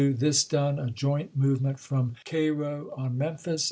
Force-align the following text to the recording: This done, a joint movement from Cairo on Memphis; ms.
This 0.15 0.43
done, 0.45 0.79
a 0.79 0.89
joint 0.89 1.37
movement 1.37 1.77
from 1.79 2.15
Cairo 2.25 2.91
on 2.97 3.19
Memphis; 3.19 3.45
ms. 3.51 3.59